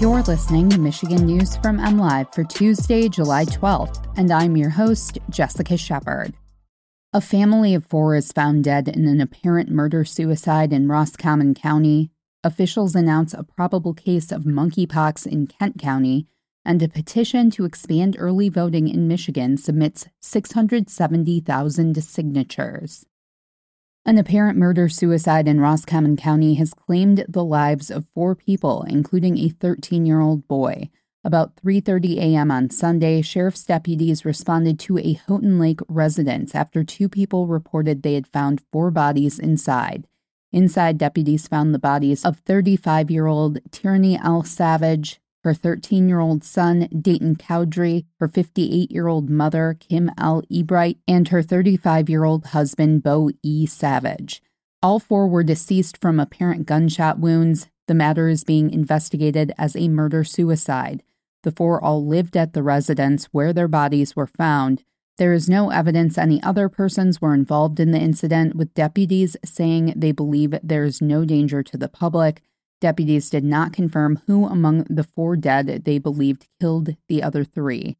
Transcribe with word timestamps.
You're 0.00 0.22
listening 0.22 0.70
to 0.70 0.80
Michigan 0.80 1.24
News 1.24 1.56
from 1.58 1.78
MLive 1.78 2.34
for 2.34 2.42
Tuesday, 2.42 3.08
July 3.08 3.44
12th, 3.44 4.04
and 4.16 4.32
I'm 4.32 4.56
your 4.56 4.70
host, 4.70 5.18
Jessica 5.30 5.76
Shepard. 5.76 6.34
A 7.12 7.20
family 7.20 7.74
of 7.76 7.86
four 7.86 8.16
is 8.16 8.32
found 8.32 8.64
dead 8.64 8.88
in 8.88 9.06
an 9.06 9.20
apparent 9.20 9.70
murder 9.70 10.04
suicide 10.04 10.72
in 10.72 10.88
Roscommon 10.88 11.54
County. 11.54 12.10
Officials 12.42 12.96
announce 12.96 13.34
a 13.34 13.44
probable 13.44 13.94
case 13.94 14.32
of 14.32 14.42
monkeypox 14.42 15.28
in 15.28 15.46
Kent 15.46 15.78
County, 15.78 16.26
and 16.64 16.82
a 16.82 16.88
petition 16.88 17.48
to 17.52 17.64
expand 17.64 18.16
early 18.18 18.48
voting 18.48 18.88
in 18.88 19.06
Michigan 19.06 19.56
submits 19.56 20.08
670,000 20.20 22.02
signatures. 22.02 23.06
An 24.06 24.18
apparent 24.18 24.58
murder 24.58 24.90
suicide 24.90 25.48
in 25.48 25.60
Roscommon 25.60 26.18
County 26.18 26.54
has 26.54 26.74
claimed 26.74 27.24
the 27.26 27.42
lives 27.42 27.90
of 27.90 28.04
four 28.12 28.34
people, 28.34 28.84
including 28.86 29.38
a 29.38 29.48
13 29.48 30.04
year 30.04 30.20
old 30.20 30.46
boy. 30.46 30.90
About 31.24 31.56
3:30 31.56 32.18
a.m. 32.18 32.50
on 32.50 32.68
Sunday, 32.68 33.22
sheriff's 33.22 33.64
deputies 33.64 34.26
responded 34.26 34.78
to 34.80 34.98
a 34.98 35.14
Houghton 35.14 35.58
Lake 35.58 35.80
residence 35.88 36.54
after 36.54 36.84
two 36.84 37.08
people 37.08 37.46
reported 37.46 38.02
they 38.02 38.12
had 38.12 38.26
found 38.26 38.60
four 38.70 38.90
bodies 38.90 39.38
inside. 39.38 40.06
Inside, 40.52 40.98
deputies 40.98 41.48
found 41.48 41.72
the 41.72 41.78
bodies 41.78 42.26
of 42.26 42.44
35-year-old 42.44 43.58
Tierney 43.70 44.18
L. 44.22 44.42
Savage, 44.42 45.18
her 45.44 45.54
13 45.54 46.08
year 46.08 46.20
old 46.20 46.42
son, 46.42 46.88
Dayton 47.00 47.36
Cowdrey, 47.36 48.06
her 48.18 48.26
58 48.26 48.90
year 48.90 49.06
old 49.06 49.28
mother, 49.28 49.76
Kim 49.78 50.10
L. 50.18 50.42
Ebright, 50.50 50.96
and 51.06 51.28
her 51.28 51.42
35 51.42 52.08
year 52.08 52.24
old 52.24 52.46
husband, 52.46 53.02
Bo 53.02 53.30
E. 53.42 53.66
Savage. 53.66 54.42
All 54.82 54.98
four 54.98 55.28
were 55.28 55.44
deceased 55.44 55.98
from 55.98 56.18
apparent 56.18 56.66
gunshot 56.66 57.18
wounds. 57.18 57.68
The 57.86 57.94
matter 57.94 58.28
is 58.28 58.44
being 58.44 58.70
investigated 58.70 59.52
as 59.58 59.76
a 59.76 59.88
murder 59.88 60.24
suicide. 60.24 61.02
The 61.42 61.52
four 61.52 61.82
all 61.82 62.06
lived 62.06 62.36
at 62.36 62.54
the 62.54 62.62
residence 62.62 63.26
where 63.26 63.52
their 63.52 63.68
bodies 63.68 64.16
were 64.16 64.26
found. 64.26 64.82
There 65.18 65.34
is 65.34 65.48
no 65.48 65.70
evidence 65.70 66.18
any 66.18 66.42
other 66.42 66.68
persons 66.70 67.20
were 67.20 67.34
involved 67.34 67.78
in 67.78 67.92
the 67.92 67.98
incident, 67.98 68.56
with 68.56 68.74
deputies 68.74 69.36
saying 69.44 69.92
they 69.94 70.10
believe 70.10 70.54
there 70.62 70.84
is 70.84 71.02
no 71.02 71.24
danger 71.24 71.62
to 71.62 71.76
the 71.76 71.88
public. 71.88 72.42
Deputies 72.84 73.30
did 73.30 73.44
not 73.44 73.72
confirm 73.72 74.20
who 74.26 74.44
among 74.44 74.84
the 74.90 75.04
four 75.04 75.36
dead 75.36 75.86
they 75.86 75.96
believed 75.96 76.48
killed 76.60 76.96
the 77.08 77.22
other 77.22 77.42
three. 77.42 77.96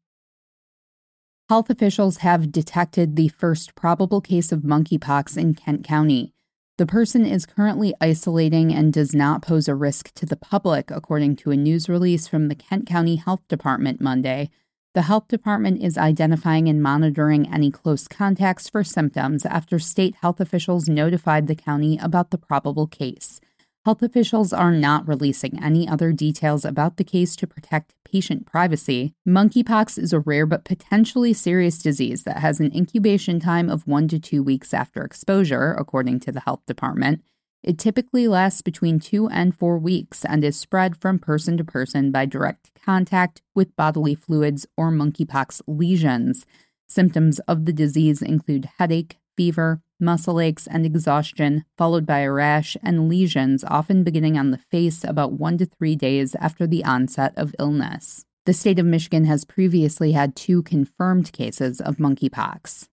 Health 1.49 1.71
officials 1.71 2.17
have 2.17 2.51
detected 2.51 3.15
the 3.15 3.29
first 3.29 3.73
probable 3.73 4.21
case 4.21 4.51
of 4.51 4.59
monkeypox 4.59 5.39
in 5.39 5.55
Kent 5.55 5.83
County. 5.83 6.35
The 6.77 6.85
person 6.85 7.25
is 7.25 7.47
currently 7.47 7.95
isolating 7.99 8.71
and 8.71 8.93
does 8.93 9.15
not 9.15 9.41
pose 9.41 9.67
a 9.67 9.73
risk 9.73 10.13
to 10.13 10.25
the 10.27 10.35
public, 10.35 10.91
according 10.91 11.37
to 11.37 11.49
a 11.49 11.57
news 11.57 11.89
release 11.89 12.27
from 12.27 12.47
the 12.47 12.53
Kent 12.53 12.85
County 12.85 13.15
Health 13.15 13.41
Department 13.47 13.99
Monday. 14.01 14.51
The 14.93 15.01
health 15.01 15.29
department 15.29 15.81
is 15.81 15.97
identifying 15.97 16.69
and 16.69 16.79
monitoring 16.79 17.51
any 17.51 17.71
close 17.71 18.07
contacts 18.07 18.69
for 18.69 18.83
symptoms 18.83 19.47
after 19.47 19.79
state 19.79 20.17
health 20.21 20.39
officials 20.39 20.87
notified 20.87 21.47
the 21.47 21.55
county 21.55 21.97
about 21.99 22.29
the 22.29 22.37
probable 22.37 22.85
case. 22.85 23.41
Health 23.85 24.01
officials 24.01 24.51
are 24.51 24.71
not 24.71 25.07
releasing 25.07 25.63
any 25.63 25.87
other 25.87 26.11
details 26.11 26.65
about 26.65 26.97
the 26.97 27.03
case 27.03 27.35
to 27.35 27.45
protect 27.45 27.93
patient 28.03 28.47
privacy. 28.47 29.13
Monkeypox 29.27 29.99
is 29.99 30.11
a 30.11 30.19
rare 30.19 30.47
but 30.47 30.65
potentially 30.65 31.33
serious 31.33 31.77
disease 31.77 32.23
that 32.23 32.39
has 32.39 32.59
an 32.59 32.75
incubation 32.75 33.39
time 33.39 33.69
of 33.69 33.85
one 33.85 34.07
to 34.07 34.17
two 34.17 34.41
weeks 34.41 34.73
after 34.73 35.03
exposure, 35.03 35.75
according 35.77 36.19
to 36.21 36.31
the 36.31 36.39
health 36.39 36.65
department. 36.65 37.21
It 37.61 37.77
typically 37.77 38.27
lasts 38.27 38.63
between 38.63 38.99
two 38.99 39.27
and 39.27 39.55
four 39.55 39.77
weeks 39.77 40.25
and 40.25 40.43
is 40.43 40.57
spread 40.57 40.97
from 40.97 41.19
person 41.19 41.55
to 41.57 41.63
person 41.63 42.11
by 42.11 42.25
direct 42.25 42.71
contact 42.83 43.43
with 43.53 43.75
bodily 43.75 44.15
fluids 44.15 44.65
or 44.75 44.89
monkeypox 44.89 45.61
lesions. 45.67 46.47
Symptoms 46.87 47.37
of 47.41 47.65
the 47.65 47.73
disease 47.73 48.23
include 48.23 48.67
headache, 48.79 49.19
fever, 49.37 49.83
muscle 49.99 50.39
aches, 50.39 50.67
and 50.67 50.85
exhaustion, 50.85 51.65
followed 51.77 52.05
by 52.05 52.19
a 52.19 52.31
rash 52.31 52.75
and 52.83 53.09
lesions, 53.09 53.63
often 53.67 54.03
beginning 54.03 54.37
on 54.37 54.51
the 54.51 54.57
face 54.57 55.03
about 55.03 55.33
one 55.33 55.57
to 55.57 55.65
three 55.65 55.95
days 55.95 56.35
after 56.35 56.67
the 56.67 56.83
onset 56.83 57.33
of 57.35 57.55
illness. 57.59 58.25
The 58.45 58.53
state 58.53 58.77
of 58.77 58.85
Michigan 58.85 59.25
has 59.25 59.43
previously 59.43 60.11
had 60.11 60.35
two 60.35 60.61
confirmed 60.61 61.31
cases 61.31 61.81
of 61.81 61.97
monkeypox. 61.97 62.87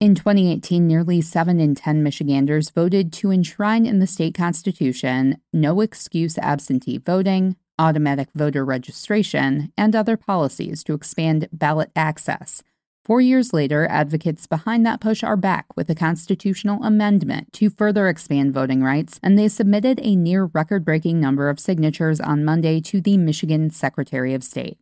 In 0.00 0.14
2018, 0.14 0.86
nearly 0.86 1.20
7 1.20 1.60
in 1.60 1.74
10 1.74 2.02
Michiganders 2.02 2.70
voted 2.70 3.12
to 3.12 3.30
enshrine 3.30 3.84
in 3.84 3.98
the 3.98 4.06
state 4.06 4.32
constitution 4.32 5.42
no 5.52 5.82
excuse 5.82 6.38
absentee 6.38 6.96
voting, 6.96 7.56
automatic 7.78 8.28
voter 8.34 8.64
registration, 8.64 9.70
and 9.76 9.94
other 9.94 10.16
policies 10.16 10.82
to 10.84 10.94
expand 10.94 11.50
ballot 11.52 11.90
access, 11.94 12.62
Four 13.04 13.22
years 13.22 13.54
later, 13.54 13.86
advocates 13.86 14.46
behind 14.46 14.84
that 14.84 15.00
push 15.00 15.24
are 15.24 15.36
back 15.36 15.66
with 15.74 15.88
a 15.88 15.94
constitutional 15.94 16.84
amendment 16.84 17.52
to 17.54 17.70
further 17.70 18.08
expand 18.08 18.52
voting 18.52 18.82
rights, 18.82 19.18
and 19.22 19.38
they 19.38 19.48
submitted 19.48 20.00
a 20.02 20.14
near 20.14 20.44
record 20.44 20.84
breaking 20.84 21.18
number 21.18 21.48
of 21.48 21.58
signatures 21.58 22.20
on 22.20 22.44
Monday 22.44 22.80
to 22.82 23.00
the 23.00 23.16
Michigan 23.16 23.70
Secretary 23.70 24.34
of 24.34 24.44
State. 24.44 24.78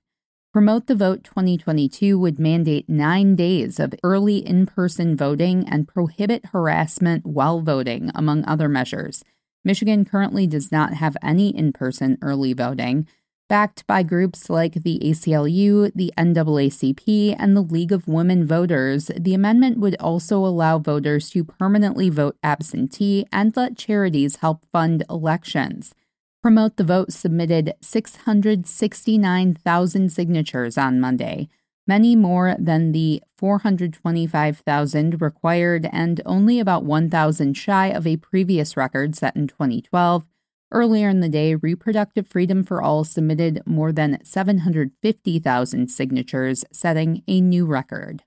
Promote 0.53 0.89
the 0.89 0.97
Vote 0.97 1.23
2022 1.23 2.19
would 2.19 2.41
mandate 2.41 2.89
nine 2.89 3.37
days 3.37 3.79
of 3.79 3.95
early 4.03 4.39
in 4.39 4.67
person 4.67 5.17
voting 5.17 5.69
and 5.69 5.87
prohibit 5.87 6.47
harassment 6.47 7.25
while 7.25 7.61
voting, 7.61 8.11
among 8.15 8.45
other 8.47 8.69
measures. 8.69 9.23
Michigan 9.65 10.05
currently 10.05 10.47
does 10.47 10.73
not 10.73 10.95
have 10.95 11.17
any 11.23 11.57
in 11.57 11.73
person 11.73 12.19
early 12.23 12.53
voting. 12.53 13.07
Backed 13.49 13.87
by 13.87 14.03
groups 14.03 14.51
like 14.51 14.75
the 14.75 15.01
ACLU, 15.03 15.91
the 15.95 16.13
NAACP, 16.19 17.35
and 17.39 17.57
the 17.57 17.63
League 17.63 17.93
of 17.93 18.07
Women 18.07 18.47
Voters, 18.47 19.11
the 19.19 19.33
amendment 19.33 19.79
would 19.79 19.97
also 19.99 20.45
allow 20.45 20.79
voters 20.79 21.31
to 21.31 21.45
permanently 21.45 22.11
vote 22.11 22.37
absentee 22.43 23.25
and 23.33 23.57
let 23.57 23.79
charities 23.79 24.37
help 24.37 24.67
fund 24.71 25.03
elections. 25.09 25.95
Promote 26.43 26.77
the 26.77 26.85
Vote 26.85 27.11
submitted 27.11 27.73
669,000 27.81 30.13
signatures 30.13 30.77
on 30.77 31.01
Monday, 31.01 31.49
many 31.87 32.15
more 32.15 32.55
than 32.59 32.93
the 32.93 33.23
425,000 33.39 35.23
required 35.23 35.89
and 35.91 36.21
only 36.27 36.61
about 36.61 36.85
1,000 36.85 37.55
shy 37.55 37.87
of 37.87 38.07
a 38.07 38.19
previous 38.19 38.77
record 38.77 39.17
set 39.17 39.35
in 39.35 39.47
2012 39.47 40.27
Earlier 40.71 41.09
in 41.09 41.21
the 41.21 41.31
day, 41.31 41.55
Reproductive 41.55 42.27
Freedom 42.27 42.63
for 42.63 42.83
All 42.83 43.03
submitted 43.03 43.63
more 43.65 43.91
than 43.91 44.23
750,000 44.23 45.89
signatures, 45.91 46.65
setting 46.71 47.23
a 47.27 47.41
new 47.41 47.65
record. 47.65 48.23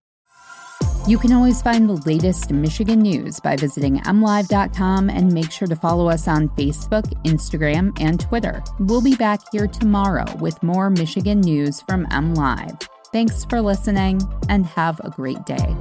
You 1.08 1.18
can 1.18 1.34
always 1.34 1.62
find 1.62 1.88
the 1.88 2.02
latest 2.06 2.52
Michigan 2.52 3.02
news 3.02 3.40
by 3.40 3.56
visiting 3.56 3.98
mlive.com 4.02 5.10
and 5.10 5.34
make 5.34 5.52
sure 5.52 5.68
to 5.68 5.76
follow 5.76 6.10
us 6.10 6.28
on 6.28 6.50
Facebook, 6.50 7.12
Instagram, 7.24 7.96
and 8.00 8.20
Twitter. 8.20 8.64
We'll 8.80 9.02
be 9.02 9.16
back 9.16 9.42
here 9.52 9.68
tomorrow 9.68 10.26
with 10.38 10.62
more 10.64 10.90
Michigan 10.90 11.42
news 11.42 11.82
from 11.82 12.06
MLive. 12.08 12.88
Thanks 13.12 13.46
for 13.46 13.62
listening 13.62 14.22
and 14.50 14.66
have 14.66 15.00
a 15.02 15.10
great 15.10 15.44
day. 15.46 15.76